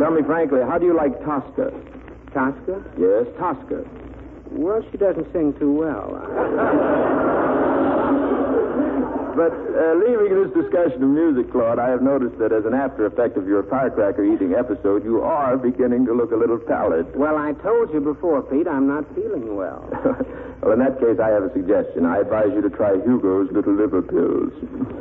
Tell 0.00 0.10
me 0.10 0.22
frankly, 0.26 0.60
how 0.66 0.78
do 0.78 0.86
you 0.86 0.96
like 0.96 1.14
Tosca? 1.22 1.70
Tosca? 2.34 2.82
Yes, 2.98 3.26
Tosca. 3.38 3.84
Well, 4.50 4.82
she 4.90 4.98
doesn't 4.98 5.32
sing 5.32 5.54
too 5.58 5.72
well. 5.72 7.54
But 9.38 9.54
uh, 9.54 9.94
leaving 10.02 10.34
this 10.34 10.50
discussion 10.50 10.98
of 10.98 11.10
music, 11.14 11.52
Claude, 11.52 11.78
I 11.78 11.90
have 11.90 12.02
noticed 12.02 12.42
that 12.42 12.50
as 12.50 12.66
an 12.66 12.74
after 12.74 13.06
effect 13.06 13.36
of 13.36 13.46
your 13.46 13.62
firecracker 13.70 14.26
eating 14.26 14.58
episode, 14.58 15.04
you 15.04 15.22
are 15.22 15.56
beginning 15.56 16.06
to 16.06 16.12
look 16.12 16.32
a 16.32 16.34
little 16.34 16.58
pallid. 16.58 17.06
Well, 17.14 17.38
I 17.38 17.52
told 17.62 17.94
you 17.94 18.00
before, 18.00 18.42
Pete, 18.42 18.66
I'm 18.66 18.88
not 18.88 19.06
feeling 19.14 19.54
well. 19.54 19.86
well, 20.58 20.74
in 20.74 20.82
that 20.82 20.98
case, 20.98 21.22
I 21.22 21.30
have 21.30 21.46
a 21.46 21.52
suggestion. 21.54 22.02
I 22.02 22.18
advise 22.18 22.50
you 22.50 22.66
to 22.66 22.70
try 22.70 22.98
Hugo's 22.98 23.46
little 23.54 23.78
liver 23.78 24.02
pills. 24.02 24.50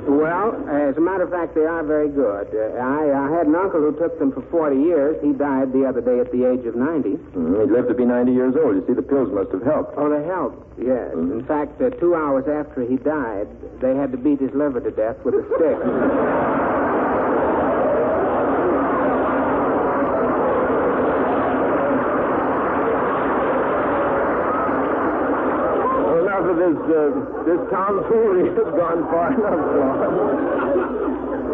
Well, 0.05 0.53
as 0.69 0.93
a 0.97 1.01
matter 1.01 1.25
of 1.25 1.33
fact, 1.33 1.57
they 1.57 1.65
are 1.65 1.81
very 1.81 2.13
good. 2.13 2.53
Uh, 2.53 2.77
I, 2.77 3.09
I 3.09 3.33
had 3.33 3.49
an 3.49 3.57
uncle 3.57 3.81
who 3.81 3.97
took 3.97 4.19
them 4.21 4.31
for 4.37 4.45
40 4.53 4.77
years. 4.77 5.17
He 5.25 5.33
died 5.33 5.73
the 5.73 5.89
other 5.89 6.01
day 6.01 6.21
at 6.21 6.29
the 6.29 6.45
age 6.45 6.61
of 6.69 6.77
90. 6.77 7.09
Mm, 7.33 7.57
he'd 7.57 7.73
lived 7.73 7.89
to 7.89 7.97
be 7.97 8.05
90 8.05 8.31
years 8.37 8.53
old. 8.53 8.77
You 8.77 8.85
see, 8.85 8.93
the 8.93 9.01
pills 9.01 9.33
must 9.33 9.49
have 9.49 9.65
helped. 9.65 9.97
Oh, 9.97 10.13
they 10.13 10.21
helped, 10.29 10.61
yes. 10.77 11.09
In 11.17 11.41
fact, 11.49 11.81
uh, 11.81 11.89
two 11.97 12.13
hours 12.13 12.45
after 12.45 12.85
he 12.85 13.01
died, 13.01 13.49
they 13.81 13.97
had 13.97 14.13
to 14.13 14.26
beat 14.27 14.41
his 14.41 14.51
liver 14.53 14.81
to 14.81 14.91
death 14.91 15.15
with 15.23 15.35
a 15.35 15.43
stick. 15.55 15.77
Well, 26.03 26.27
enough 26.27 26.43
of 26.43 26.59
this, 26.59 26.75
uh, 26.91 27.15
this 27.47 27.63
tomfoolery 27.71 28.49
has 28.49 28.67
gone 28.75 29.07
far 29.07 29.31
enough. 29.31 31.46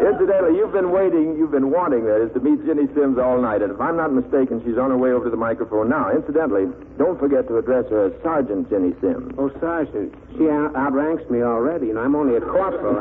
Incidentally, 0.00 0.56
you've 0.58 0.72
been 0.72 0.90
waiting, 0.92 1.36
you've 1.38 1.50
been 1.50 1.70
wanting, 1.70 2.04
that 2.04 2.20
is, 2.20 2.32
to 2.34 2.40
meet 2.40 2.64
Ginny 2.66 2.86
Sims 2.94 3.18
all 3.18 3.40
night. 3.40 3.62
And 3.62 3.72
if 3.72 3.80
I'm 3.80 3.96
not 3.96 4.12
mistaken, 4.12 4.60
she's 4.64 4.76
on 4.76 4.90
her 4.90 4.96
way 4.98 5.10
over 5.12 5.24
to 5.24 5.30
the 5.30 5.36
microphone 5.40 5.88
now. 5.88 6.10
Incidentally, 6.12 6.66
don't 6.98 7.18
forget 7.18 7.48
to 7.48 7.56
address 7.58 7.86
her 7.90 8.06
as 8.06 8.12
Sergeant 8.22 8.68
Ginny 8.68 8.92
Sims. 9.00 9.32
Oh, 9.38 9.50
Sergeant, 9.60 10.12
she 10.36 10.48
out- 10.50 10.76
outranks 10.76 11.28
me 11.30 11.42
already, 11.42 11.90
and 11.90 11.98
I'm 11.98 12.14
only 12.14 12.36
a 12.36 12.40
corporal. 12.40 13.00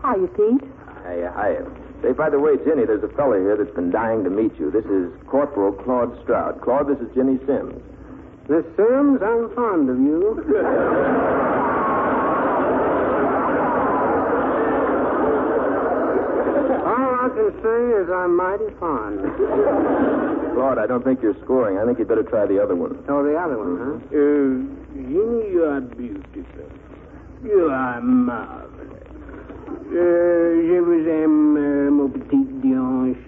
Hiya, 0.00 0.28
Pete. 0.28 0.68
Hey, 1.04 1.28
hi. 1.28 1.56
Say, 2.02 2.12
by 2.12 2.30
the 2.30 2.38
way, 2.40 2.56
Ginny, 2.64 2.84
there's 2.86 3.04
a 3.04 3.08
fellow 3.16 3.38
here 3.38 3.56
that's 3.56 3.74
been 3.74 3.90
dying 3.90 4.24
to 4.24 4.30
meet 4.30 4.58
you. 4.58 4.70
This 4.70 4.84
is 4.86 5.12
Corporal 5.28 5.72
Claude 5.72 6.18
Stroud. 6.22 6.60
Claude, 6.60 6.88
this 6.88 6.98
is 7.00 7.12
Ginny 7.14 7.38
Sims. 7.46 7.80
Miss 8.48 8.64
Sims, 8.76 9.20
I'm 9.22 9.54
fond 9.54 9.88
of 9.88 9.98
you. 9.98 11.80
can 17.34 17.50
say 17.62 17.80
is 18.00 18.08
I'm 18.10 18.36
mighty 18.36 18.70
fond. 18.78 19.20
Claude, 20.54 20.78
I 20.78 20.86
don't 20.86 21.02
think 21.04 21.20
you're 21.22 21.36
scoring. 21.42 21.78
I 21.78 21.84
think 21.84 21.98
you'd 21.98 22.08
better 22.08 22.22
try 22.22 22.46
the 22.46 22.62
other 22.62 22.76
one. 22.76 23.04
Oh, 23.08 23.22
the 23.24 23.34
other 23.36 23.58
one, 23.58 23.76
huh? 23.76 23.98
Uh, 24.08 24.62
Ginny, 24.94 25.50
you 25.52 25.64
are 25.66 25.80
beautiful. 25.80 26.70
You 27.42 27.68
are 27.70 28.00
marvelous. 28.00 29.02
Uh, 29.90 30.62
je 30.68 30.78
vous 30.80 31.06
aime, 31.08 31.56
uh, 31.56 31.90
mon 31.90 32.08
petit 32.08 32.44
dianche. 32.62 33.18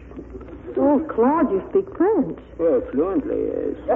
Oh, 0.79 1.01
Claude, 1.09 1.51
you 1.51 1.63
speak 1.71 1.87
French. 1.97 2.39
Oh, 2.61 2.81
fluently, 2.93 3.49
yes. 3.51 3.77
uh, 3.89 3.95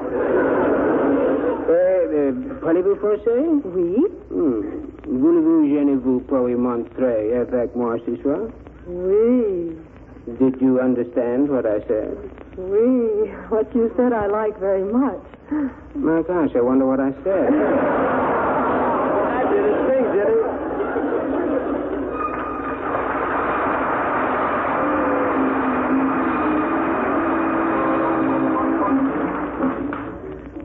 uh, 2.11 2.33
parlez-vous 2.61 2.97
français? 2.97 3.47
Oui? 3.65 4.07
Hmm. 4.31 4.63
Voulez-vous, 5.07 5.69
je 5.69 5.81
ne 5.85 5.97
vous 5.97 6.21
pourrais 6.21 6.55
montrer 6.55 7.35
avec 7.37 7.75
moi 7.77 7.97
ce 8.07 8.17
soir? 8.23 8.41
Oui. 8.89 9.77
Did 10.27 10.61
you 10.61 10.81
understand 10.81 11.49
what 11.49 11.65
I 11.67 11.81
said? 11.89 12.17
Oui. 12.57 13.31
What 13.49 13.75
you 13.75 13.91
said 13.97 14.13
I 14.13 14.27
like 14.27 14.59
very 14.61 14.85
much. 14.85 15.21
My 15.95 16.23
gosh, 16.23 16.51
I 16.55 16.61
wonder 16.61 16.87
what 16.87 17.01
I 17.01 17.11
said. 17.25 17.53
I 17.55 19.43
did 19.51 19.65
it. 19.65 19.77
Sing, 19.89 20.05
Ginny. 20.13 20.41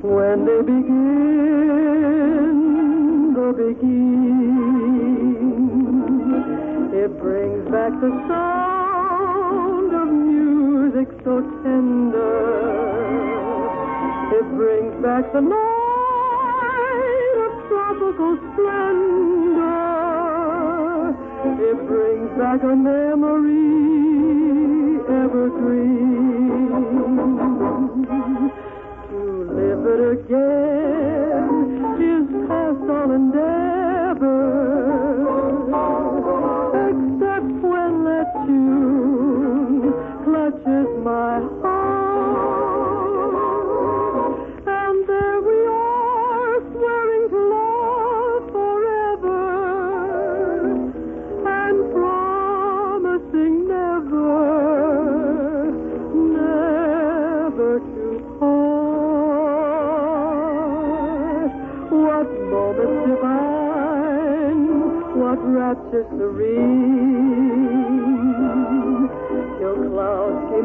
When 0.01 0.45
they 0.45 0.61
begin 0.61 0.93
the 3.33 3.53
beginning, 3.57 4.45
it 6.93 7.11
brings 7.19 7.63
back 7.71 7.91
the 8.01 8.09
sound 8.27 8.69
of 8.69 8.74
so 10.95 11.41
tender. 11.61 12.23
It 14.31 14.45
brings 14.55 14.95
back 15.03 15.33
the 15.33 15.41
night 15.41 17.35
of 17.45 17.51
tropical 17.67 18.37
splendor. 18.53 19.75
It 21.59 21.77
brings 21.87 22.29
back 22.39 22.63
a 22.63 22.75
memory 22.77 23.75
evergreen. 25.21 26.71
To 29.09 29.17
live 29.51 29.85
it 29.85 30.01
again 30.19 31.14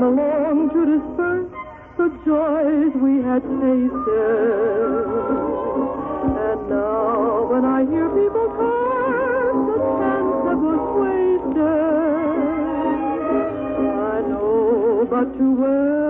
came 0.00 0.18
along 0.18 0.70
to 0.70 0.80
disperse 0.86 1.52
the 1.98 2.08
joys 2.24 2.92
we 3.02 3.22
had 3.22 3.42
tasted. 3.42 3.90
And 6.40 6.60
now 6.70 7.44
when 7.50 7.64
I 7.64 7.84
hear 7.84 8.08
people 8.08 8.48
curse 8.56 9.60
the 9.68 9.78
chance 10.00 10.36
that 10.46 10.56
was 10.56 10.80
wasted, 11.00 11.64
I 13.92 14.20
know 14.28 15.06
but 15.10 15.26
too 15.36 15.52
well 15.52 16.09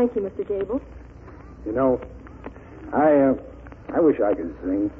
Thank 0.00 0.16
you, 0.16 0.22
Mr. 0.22 0.48
Gable. 0.48 0.80
You 1.66 1.72
know, 1.72 2.00
I 2.90 3.12
uh, 3.12 3.34
I 3.94 4.00
wish 4.00 4.16
I 4.16 4.32
could 4.32 4.56
sing. 4.64 4.90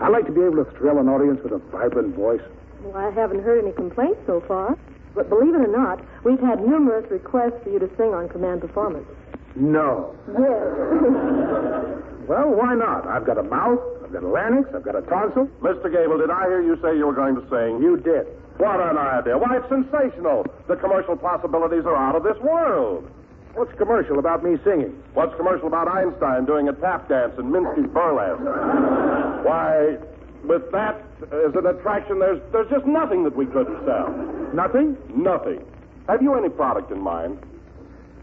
I'd 0.00 0.12
like 0.12 0.26
to 0.26 0.32
be 0.32 0.42
able 0.42 0.64
to 0.64 0.70
thrill 0.78 0.98
an 0.98 1.08
audience 1.08 1.40
with 1.42 1.50
a 1.50 1.58
vibrant 1.74 2.14
voice. 2.14 2.40
Well, 2.84 2.96
I 2.96 3.10
haven't 3.10 3.42
heard 3.42 3.64
any 3.64 3.72
complaints 3.74 4.20
so 4.28 4.44
far. 4.46 4.78
But 5.12 5.28
believe 5.28 5.56
it 5.56 5.66
or 5.66 5.74
not, 5.74 5.98
we've 6.22 6.38
had 6.38 6.60
numerous 6.60 7.10
requests 7.10 7.58
for 7.64 7.70
you 7.70 7.80
to 7.80 7.90
sing 7.98 8.14
on 8.14 8.28
command 8.28 8.60
performance. 8.60 9.08
No. 9.56 10.14
Yes. 10.38 12.06
Well, 12.30 12.54
why 12.54 12.76
not? 12.76 13.08
I've 13.08 13.26
got 13.26 13.38
a 13.38 13.42
mouth, 13.42 13.80
I've 14.04 14.12
got 14.12 14.22
a 14.22 14.28
larynx, 14.28 14.70
I've 14.72 14.84
got 14.84 14.94
a 14.94 15.02
tonsil. 15.02 15.50
Mr. 15.66 15.90
Gable, 15.90 16.16
did 16.18 16.30
I 16.30 16.46
hear 16.46 16.62
you 16.62 16.78
say 16.80 16.94
you 16.96 17.08
were 17.10 17.12
going 17.12 17.34
to 17.34 17.42
sing? 17.50 17.82
You 17.82 17.96
did. 17.98 18.30
What 18.62 18.78
an 18.78 18.96
idea. 18.96 19.36
Why, 19.36 19.58
it's 19.58 19.66
sensational. 19.68 20.46
The 20.68 20.76
commercial 20.76 21.16
possibilities 21.16 21.82
are 21.86 21.96
out 21.96 22.14
of 22.14 22.22
this 22.22 22.38
world. 22.38 23.10
What's 23.54 23.76
commercial 23.78 24.18
about 24.18 24.44
me 24.44 24.56
singing? 24.64 25.02
What's 25.14 25.34
commercial 25.36 25.66
about 25.66 25.88
Einstein 25.88 26.44
doing 26.44 26.68
a 26.68 26.72
tap 26.72 27.08
dance 27.08 27.34
in 27.38 27.46
Minsky's 27.50 27.90
burlesque? 27.92 28.40
Why, 29.44 29.96
with 30.44 30.70
that 30.72 31.02
as 31.32 31.54
an 31.54 31.66
attraction, 31.66 32.20
there's, 32.20 32.40
there's 32.52 32.70
just 32.70 32.86
nothing 32.86 33.24
that 33.24 33.36
we 33.36 33.46
couldn't 33.46 33.84
sell. 33.84 34.08
Nothing? 34.54 34.96
Nothing. 35.14 35.64
Have 36.08 36.22
you 36.22 36.34
any 36.34 36.48
product 36.48 36.90
in 36.92 37.00
mind? 37.00 37.38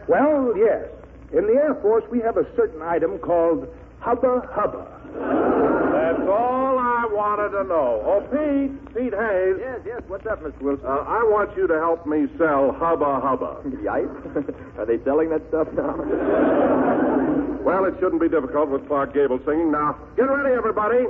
Well, 0.07 0.53
yes. 0.57 0.89
In 1.33 1.45
the 1.45 1.53
Air 1.53 1.75
Force, 1.81 2.05
we 2.09 2.19
have 2.21 2.37
a 2.37 2.45
certain 2.55 2.81
item 2.81 3.17
called 3.19 3.67
Hubba 3.99 4.47
Hubba. 4.53 5.76
That's 6.07 6.23
all 6.23 6.79
I 6.79 7.03
wanted 7.11 7.51
to 7.51 7.67
know. 7.67 7.99
Oh, 8.07 8.23
Pete, 8.31 8.71
Pete 8.95 9.11
Hayes. 9.11 9.59
Yes, 9.59 9.81
yes. 9.83 10.01
What's 10.07 10.25
up, 10.25 10.39
Mr. 10.39 10.61
Wilson? 10.61 10.85
Uh, 10.87 11.03
I 11.03 11.19
want 11.27 11.51
you 11.57 11.67
to 11.67 11.73
help 11.83 12.07
me 12.07 12.31
sell 12.37 12.71
Hubba 12.71 13.19
Hubba. 13.19 13.59
Yipe? 13.83 14.07
Are 14.79 14.85
they 14.85 15.03
selling 15.03 15.31
that 15.31 15.43
stuff 15.49 15.67
now? 15.73 15.99
Well, 17.67 17.83
it 17.83 17.95
shouldn't 17.99 18.21
be 18.21 18.29
difficult 18.29 18.69
with 18.69 18.87
Clark 18.87 19.13
Gable 19.13 19.41
singing. 19.45 19.73
Now, 19.73 19.99
get 20.15 20.31
ready, 20.31 20.55
everybody. 20.55 21.03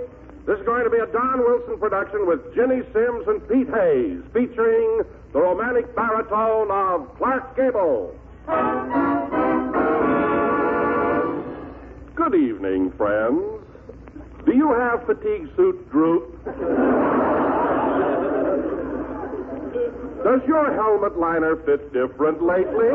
This 0.47 0.57
is 0.57 0.65
going 0.65 0.83
to 0.85 0.89
be 0.89 0.97
a 0.97 1.05
Don 1.05 1.37
Wilson 1.37 1.77
production 1.77 2.25
with 2.25 2.41
Ginny 2.55 2.81
Sims 2.93 3.27
and 3.27 3.47
Pete 3.47 3.69
Hayes, 3.69 4.25
featuring 4.33 5.03
the 5.33 5.39
romantic 5.39 5.93
baritone 5.95 6.71
of 6.71 7.15
Clark 7.19 7.55
Gable. 7.55 8.17
Good 12.15 12.33
evening, 12.33 12.91
friends. 12.97 13.66
Do 14.47 14.55
you 14.55 14.71
have 14.71 15.05
fatigue 15.05 15.49
suit 15.57 15.91
droop? 15.91 16.41
Does 20.23 20.41
your 20.47 20.73
helmet 20.73 21.19
liner 21.19 21.57
fit 21.65 21.91
different 21.91 22.41
lately? 22.41 22.87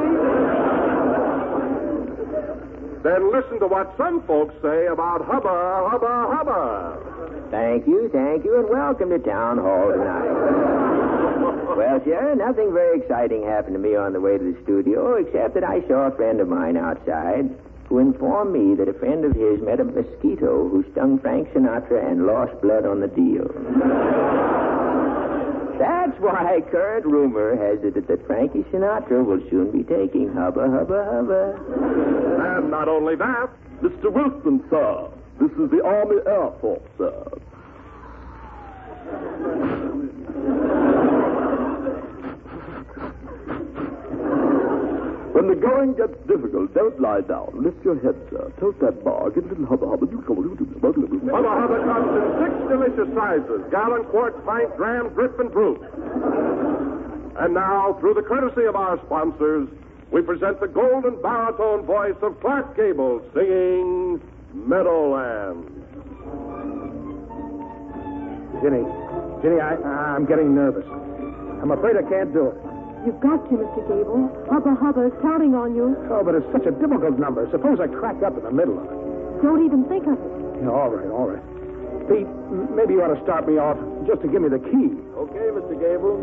Then 3.04 3.30
listen 3.30 3.60
to 3.60 3.66
what 3.66 3.92
some 3.98 4.22
folks 4.26 4.54
say 4.62 4.86
about 4.86 5.26
hubba, 5.26 5.88
hubba, 5.90 6.26
hubba. 6.32 7.50
Thank 7.50 7.86
you, 7.86 8.08
thank 8.10 8.46
you, 8.46 8.58
and 8.58 8.70
welcome 8.70 9.10
to 9.10 9.18
Town 9.18 9.58
Hall 9.58 9.92
tonight. 9.92 11.76
well, 11.76 12.00
sir, 12.02 12.34
nothing 12.34 12.72
very 12.72 12.98
exciting 12.98 13.44
happened 13.44 13.74
to 13.74 13.78
me 13.78 13.94
on 13.94 14.14
the 14.14 14.20
way 14.22 14.38
to 14.38 14.54
the 14.54 14.58
studio, 14.62 15.16
except 15.16 15.52
that 15.52 15.64
I 15.64 15.86
saw 15.86 16.06
a 16.06 16.16
friend 16.16 16.40
of 16.40 16.48
mine 16.48 16.78
outside 16.78 17.50
who 17.92 17.98
informed 17.98 18.54
me 18.54 18.74
that 18.74 18.88
a 18.88 18.94
friend 18.94 19.22
of 19.22 19.32
his 19.36 19.60
met 19.60 19.78
a 19.78 19.84
mosquito 19.84 20.66
who 20.66 20.82
stung 20.92 21.18
Frank 21.18 21.46
Sinatra 21.52 22.10
and 22.10 22.24
lost 22.24 22.58
blood 22.62 22.86
on 22.86 23.00
the 23.00 23.08
deal. 23.08 23.44
That's 25.78 26.18
why 26.18 26.62
current 26.70 27.04
rumor 27.04 27.52
has 27.52 27.84
it 27.84 28.08
that 28.08 28.26
Frankie 28.26 28.64
Sinatra 28.72 29.22
will 29.22 29.42
soon 29.50 29.70
be 29.76 29.84
taking 29.84 30.32
hubba 30.32 30.70
hubba 30.70 31.04
hubba. 31.04 32.56
And 32.56 32.70
not 32.70 32.88
only 32.88 33.14
that, 33.16 33.50
Mr. 33.82 34.10
Wilson, 34.10 34.64
sir. 34.70 35.10
This 35.38 35.52
is 35.60 35.68
the 35.70 35.84
Army 35.84 36.16
Air 36.24 36.50
Force, 36.62 36.80
sir. 36.96 37.28
When 45.42 45.58
the 45.58 45.66
going 45.66 45.94
gets 45.94 46.14
difficult, 46.30 46.72
don't 46.72 47.00
lie 47.00 47.22
down. 47.22 47.50
Lift 47.58 47.82
your 47.84 47.98
head, 47.98 48.14
sir. 48.30 48.52
Toast 48.60 48.78
that 48.78 49.02
bar. 49.02 49.28
Get 49.30 49.42
a 49.42 49.48
little 49.48 49.66
hubba 49.66 49.90
hubba. 49.90 50.06
Do 50.06 50.22
come 50.22 50.38
on. 50.38 50.54
Hubba 50.54 51.50
Hubba 51.58 51.82
comes 51.82 52.14
in 52.14 52.26
six 52.38 52.52
delicious 52.70 53.10
sizes 53.10 53.66
gallon, 53.72 54.04
quart, 54.14 54.38
pint, 54.46 54.70
dram, 54.76 55.08
drip, 55.18 55.34
and 55.40 55.50
proof. 55.50 55.82
And 57.42 57.54
now, 57.54 57.98
through 57.98 58.14
the 58.14 58.22
courtesy 58.22 58.66
of 58.70 58.76
our 58.76 59.02
sponsors, 59.06 59.66
we 60.12 60.22
present 60.22 60.60
the 60.60 60.68
golden 60.68 61.20
baritone 61.20 61.82
voice 61.86 62.14
of 62.22 62.38
Clark 62.38 62.76
Gable 62.76 63.20
singing 63.34 64.22
Meadowland. 64.54 65.66
Ginny, 68.62 68.86
Ginny, 69.42 69.58
I, 69.58 69.74
I'm 70.14 70.24
getting 70.24 70.54
nervous. 70.54 70.86
I'm 70.86 71.72
afraid 71.72 71.96
I 71.96 72.08
can't 72.08 72.32
do 72.32 72.46
it. 72.46 72.71
You've 73.04 73.18
got 73.18 73.42
to, 73.50 73.54
Mr. 73.58 73.82
Gable. 73.90 74.30
Hubba 74.46 74.78
Hubba 74.78 75.10
is 75.10 75.12
counting 75.22 75.54
on 75.58 75.74
you. 75.74 75.96
Oh, 76.06 76.22
but 76.22 76.36
it's 76.38 76.46
such 76.54 76.66
a 76.66 76.70
difficult 76.70 77.18
number. 77.18 77.50
Suppose 77.50 77.80
I 77.82 77.88
crack 77.90 78.22
up 78.22 78.38
in 78.38 78.44
the 78.44 78.54
middle 78.54 78.78
of 78.78 78.86
it. 78.86 79.42
Don't 79.42 79.64
even 79.66 79.82
think 79.90 80.06
of 80.06 80.14
it. 80.14 80.62
Yeah, 80.62 80.70
all 80.70 80.90
right, 80.94 81.10
all 81.10 81.26
right. 81.26 81.42
Pete, 82.06 82.30
maybe 82.78 82.94
you 82.94 83.02
ought 83.02 83.14
to 83.14 83.18
start 83.26 83.46
me 83.46 83.58
off 83.58 83.74
just 84.06 84.22
to 84.22 84.28
give 84.30 84.42
me 84.42 84.48
the 84.54 84.62
key. 84.62 84.94
Okay, 85.18 85.50
Mr. 85.50 85.74
Gable. 85.74 86.14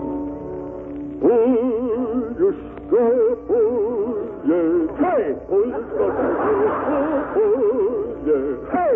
Pull 1.19 2.31
your 2.39 2.55
strap 2.55 3.43
on, 3.51 4.39
yeah. 4.47 4.87
Hey! 5.03 5.35
Pull 5.51 5.67
your 5.67 5.83
strap 5.83 6.15
on, 7.35 8.23
yeah. 8.23 8.55
Hey! 8.71 8.89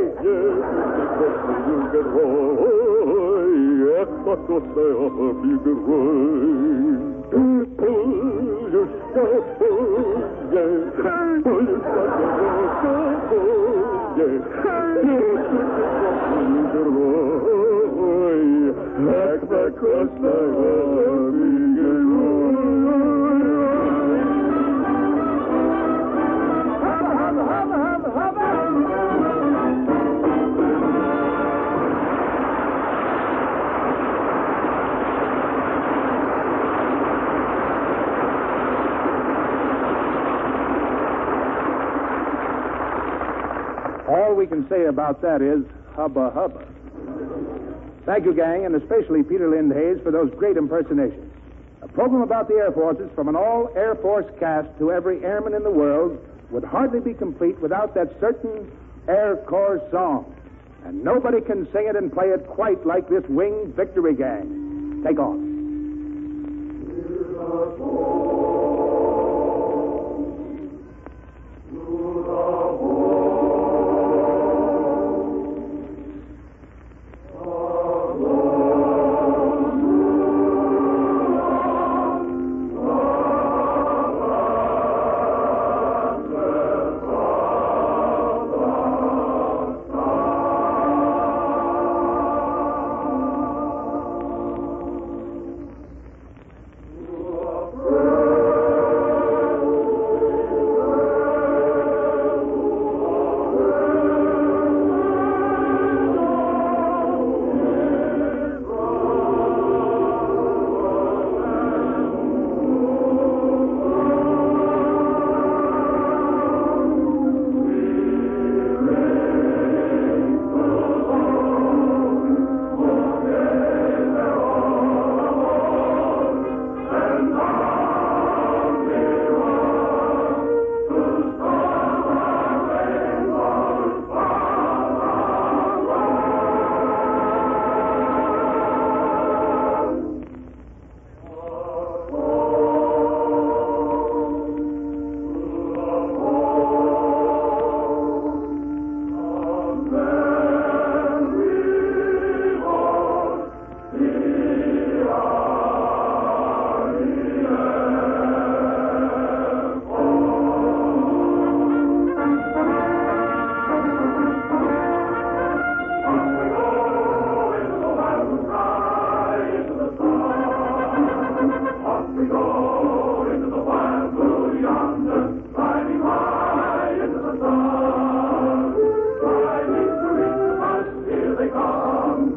Stay 4.33 4.49
up 4.49 5.13
if 5.13 5.37
you 5.45 5.61
get 5.61 5.77
right. 5.85 7.13
Pull 7.29 8.01
your 8.73 8.89
on, 9.13 9.45
yeah. 10.49 10.89
Pull 11.43 11.69
your 11.69 11.81
get 16.73 16.89
right. 18.01 18.73
Back, 19.05 19.39
back, 19.49 19.71
cross 19.77 20.13
my 20.17 20.33
All 22.17 22.22
we 44.43 44.47
can 44.47 44.67
say 44.67 44.87
about 44.87 45.21
that 45.21 45.41
is 45.41 45.63
hubba 45.95 46.29
hubba. 46.31 46.67
Thank 48.05 48.25
you, 48.25 48.33
gang, 48.33 48.65
and 48.65 48.75
especially 48.75 49.23
Peter 49.23 49.47
Lind 49.47 49.71
Hayes 49.71 50.03
for 50.03 50.11
those 50.11 50.29
great 50.31 50.57
impersonations. 50.57 51.31
A 51.81 51.87
program 51.87 52.21
about 52.21 52.49
the 52.49 52.55
Air 52.55 52.73
Forces 52.73 53.09
from 53.15 53.29
an 53.29 53.37
all 53.37 53.71
Air 53.73 53.95
Force 53.95 54.25
cast 54.41 54.67
to 54.79 54.91
every 54.91 55.23
airman 55.23 55.53
in 55.53 55.63
the 55.63 55.71
world 55.71 56.19
would 56.51 56.65
hardly 56.65 56.99
be 56.99 57.13
complete 57.13 57.57
without 57.61 57.95
that 57.95 58.19
certain 58.19 58.69
Air 59.07 59.37
Corps 59.47 59.81
song. 59.91 60.35
And 60.83 61.01
nobody 61.01 61.39
can 61.39 61.65
sing 61.71 61.87
it 61.87 61.95
and 61.95 62.11
play 62.11 62.27
it 62.27 62.45
quite 62.45 62.85
like 62.85 63.07
this 63.07 63.23
Winged 63.29 63.73
Victory 63.77 64.13
Gang. 64.13 65.03
Take 65.05 65.19
off. 65.19 65.39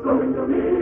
That's 0.07 0.39
all 0.39 0.47
the 0.47 0.76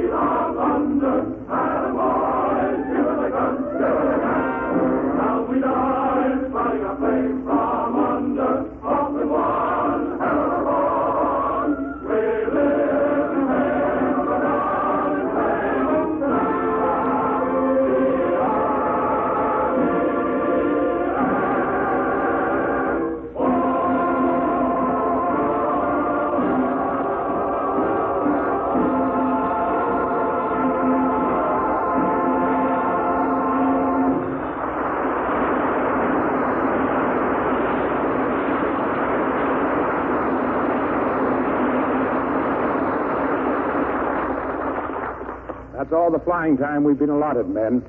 flying 46.35 46.59
time 46.59 46.83
we've 46.83 46.99
been 46.99 47.11
allotted, 47.11 47.49
men. 47.49 47.81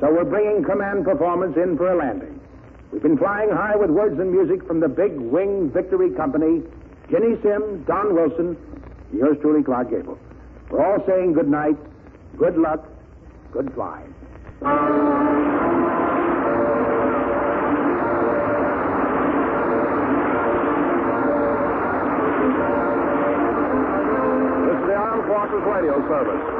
So 0.00 0.10
we're 0.10 0.24
bringing 0.24 0.64
command 0.64 1.04
performance 1.04 1.54
in 1.58 1.76
for 1.76 1.92
a 1.92 1.96
landing. 1.98 2.40
We've 2.90 3.02
been 3.02 3.18
flying 3.18 3.50
high 3.50 3.76
with 3.76 3.90
words 3.90 4.18
and 4.18 4.32
music 4.32 4.66
from 4.66 4.80
the 4.80 4.88
big 4.88 5.12
Winged 5.18 5.74
Victory 5.74 6.10
Company, 6.12 6.62
Ginny 7.10 7.36
Sims, 7.42 7.86
Don 7.86 8.14
Wilson, 8.14 8.56
yours 9.12 9.36
truly, 9.42 9.62
Clark 9.62 9.90
Gable. 9.90 10.18
We're 10.70 10.82
all 10.82 11.04
saying 11.06 11.34
good 11.34 11.48
night, 11.48 11.76
good 12.38 12.56
luck, 12.56 12.88
good 13.52 13.70
flying. 13.74 14.14
This 14.16 14.68
is 24.72 24.86
the 24.88 24.94
Armed 24.96 25.26
Forces 25.28 25.62
Radio 25.68 26.00
Service. 26.08 26.59